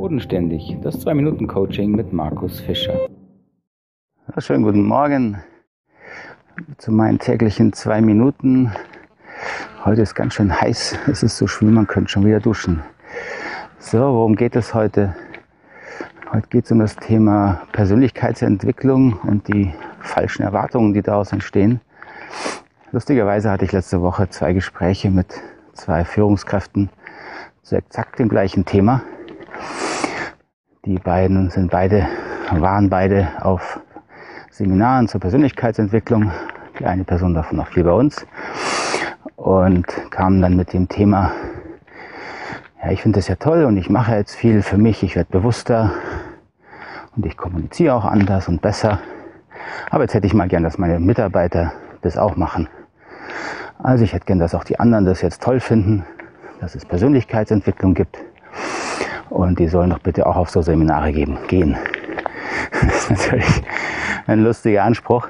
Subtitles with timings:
[0.00, 2.98] Bodenständig, das 2-Minuten-Coaching mit Markus Fischer.
[4.38, 5.36] Schönen guten Morgen
[6.78, 8.72] zu meinen täglichen zwei Minuten.
[9.84, 12.82] Heute ist ganz schön heiß, es ist so schwül, man könnte schon wieder duschen.
[13.78, 15.14] So, worum geht es heute?
[16.32, 19.70] Heute geht es um das Thema Persönlichkeitsentwicklung und die
[20.00, 21.82] falschen Erwartungen, die daraus entstehen.
[22.90, 25.42] Lustigerweise hatte ich letzte Woche zwei Gespräche mit
[25.74, 26.88] zwei Führungskräften
[27.60, 29.02] zu exakt dem gleichen Thema.
[30.86, 32.06] Die beiden sind beide,
[32.50, 33.80] waren beide auf
[34.50, 36.32] Seminaren zur Persönlichkeitsentwicklung.
[36.78, 38.24] Die eine Person davon noch viel bei uns.
[39.36, 41.32] Und kamen dann mit dem Thema,
[42.82, 45.30] ja, ich finde das ja toll und ich mache jetzt viel für mich, ich werde
[45.30, 45.92] bewusster
[47.14, 49.00] und ich kommuniziere auch anders und besser.
[49.90, 52.68] Aber jetzt hätte ich mal gern, dass meine Mitarbeiter das auch machen.
[53.82, 56.06] Also ich hätte gern, dass auch die anderen das jetzt toll finden,
[56.58, 58.18] dass es Persönlichkeitsentwicklung gibt.
[59.30, 61.76] Und die sollen doch bitte auch auf so Seminare geben, gehen.
[62.82, 63.62] Das ist natürlich
[64.26, 65.28] ein lustiger Anspruch.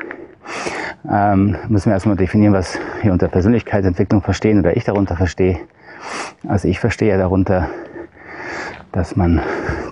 [1.10, 5.58] Ähm, müssen wir erstmal definieren, was wir unter Persönlichkeitsentwicklung verstehen oder ich darunter verstehe.
[6.46, 7.68] Also ich verstehe ja darunter,
[8.92, 9.40] dass man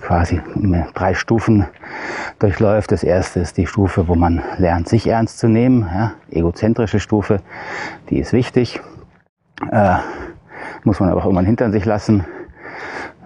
[0.01, 0.41] quasi
[0.93, 1.65] drei Stufen
[2.39, 2.91] durchläuft.
[2.91, 5.87] Das erste ist die Stufe, wo man lernt, sich ernst zu nehmen.
[5.93, 7.41] Ja, egozentrische Stufe,
[8.09, 8.81] die ist wichtig.
[9.71, 9.97] Äh,
[10.83, 12.25] muss man aber auch irgendwann hinter sich lassen.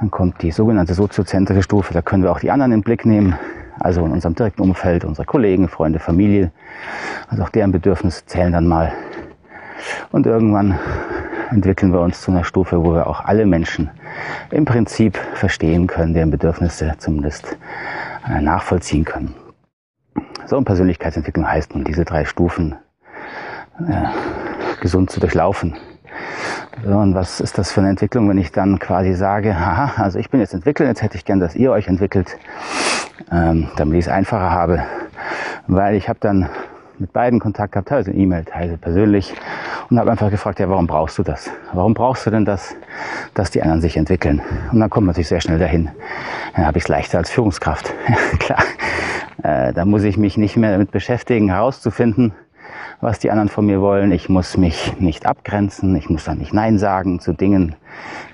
[0.03, 3.35] Dann kommt die sogenannte soziozentrische Stufe, da können wir auch die anderen im Blick nehmen,
[3.79, 6.51] also in unserem direkten Umfeld, unsere Kollegen, Freunde, Familie.
[7.29, 8.91] Also auch deren Bedürfnisse zählen dann mal.
[10.11, 10.77] Und irgendwann
[11.51, 13.91] entwickeln wir uns zu einer Stufe, wo wir auch alle Menschen
[14.51, 17.55] im Prinzip verstehen können, deren Bedürfnisse zumindest
[18.27, 19.33] äh, nachvollziehen können.
[20.47, 22.75] So, und Persönlichkeitsentwicklung heißt nun, diese drei Stufen
[23.87, 25.77] äh, gesund zu durchlaufen.
[26.81, 30.17] So, und was ist das für eine Entwicklung, wenn ich dann quasi sage, haha, also
[30.17, 32.37] ich bin jetzt entwickelt, jetzt hätte ich gern, dass ihr euch entwickelt,
[33.31, 34.83] ähm, damit ich es einfacher habe.
[35.67, 36.49] Weil ich habe dann
[36.97, 39.33] mit beiden Kontakt gehabt, teilweise E-Mail, teilweise persönlich
[39.89, 41.49] und habe einfach gefragt, ja, warum brauchst du das?
[41.73, 42.75] Warum brauchst du denn das,
[43.33, 44.41] dass die anderen sich entwickeln?
[44.71, 45.89] Und dann kommt man sich sehr schnell dahin.
[46.55, 47.93] Dann habe ich es leichter als Führungskraft.
[48.39, 48.63] Klar,
[49.43, 52.33] äh, da muss ich mich nicht mehr damit beschäftigen, herauszufinden,
[53.01, 54.11] was die anderen von mir wollen.
[54.11, 55.95] Ich muss mich nicht abgrenzen.
[55.95, 57.75] Ich muss dann nicht Nein sagen zu Dingen,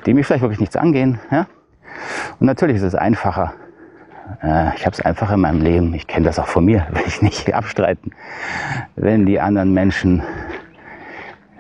[0.06, 1.20] die mich vielleicht wirklich nichts angehen.
[1.32, 1.48] Ja?
[2.40, 3.54] Und natürlich ist es einfacher.
[4.44, 5.94] Äh, ich habe es einfacher in meinem Leben.
[5.94, 8.12] Ich kenne das auch von mir, will ich nicht abstreiten.
[8.96, 10.24] Wenn die anderen Menschen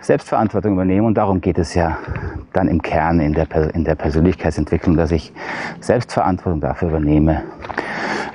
[0.01, 1.06] Selbstverantwortung übernehmen.
[1.06, 1.97] Und darum geht es ja
[2.53, 5.34] dann im Kern in der, in der Persönlichkeitsentwicklung, dass ich
[5.81, 7.44] Selbstverantwortung dafür übernehme,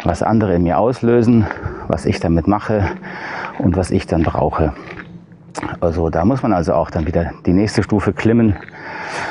[0.04, 1.46] was andere in mir auslösen,
[1.88, 2.84] was ich damit mache
[3.58, 4.72] und was ich dann brauche.
[5.80, 8.56] Also da muss man also auch dann wieder die nächste Stufe klimmen,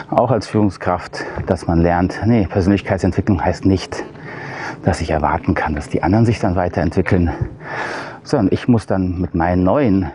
[0.10, 4.04] auch als Führungskraft, dass man lernt, nee, Persönlichkeitsentwicklung heißt nicht,
[4.84, 7.32] dass ich erwarten kann, dass die anderen sich dann weiterentwickeln,
[8.24, 10.12] sondern ich muss dann mit meinen neuen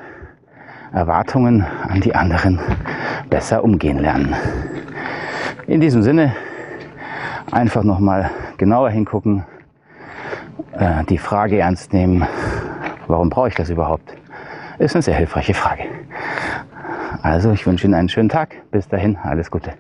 [0.93, 2.59] Erwartungen an die anderen
[3.29, 4.35] besser umgehen lernen.
[5.67, 6.35] In diesem Sinne
[7.51, 9.45] einfach nochmal genauer hingucken,
[10.73, 12.27] äh, die Frage ernst nehmen,
[13.09, 14.15] warum brauche ich das überhaupt?
[14.79, 15.85] Ist eine sehr hilfreiche Frage.
[17.23, 18.55] Also ich wünsche Ihnen einen schönen Tag.
[18.71, 19.73] Bis dahin, alles Gute.